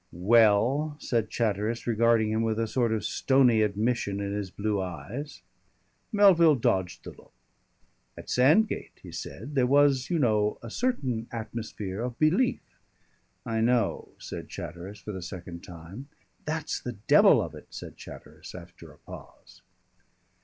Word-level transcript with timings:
"Well?" 0.13 0.97
said 0.99 1.29
Chatteris, 1.29 1.85
regarding 1.85 2.31
him 2.31 2.41
with 2.41 2.57
a 2.59 2.65
sort 2.65 2.91
of 2.91 3.05
stony 3.05 3.61
admission 3.61 4.19
in 4.19 4.33
his 4.33 4.49
blue 4.49 4.81
eyes. 4.81 5.43
Melville 6.11 6.55
dodged 6.55 7.03
the 7.03 7.11
look. 7.11 7.31
"At 8.17 8.27
Sandgate," 8.27 8.97
he 9.03 9.11
said, 9.11 9.53
"there 9.53 9.67
was, 9.67 10.09
you 10.09 10.17
know, 10.17 10.57
a 10.63 10.71
certain 10.71 11.27
atmosphere 11.31 12.01
of 12.01 12.17
belief" 12.17 12.79
"I 13.45 13.61
know," 13.61 14.09
said 14.17 14.49
Chatteris 14.49 14.97
for 14.99 15.11
the 15.11 15.21
second 15.21 15.63
time. 15.63 16.07
"That's 16.45 16.79
the 16.79 16.93
devil 17.05 17.39
of 17.39 17.53
it!" 17.53 17.67
said 17.69 17.95
Chatteris 17.95 18.55
after 18.55 18.91
a 18.91 18.97
pause. 18.97 19.61